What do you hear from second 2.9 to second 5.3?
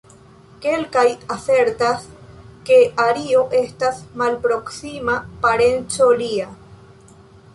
Ario estas malproksima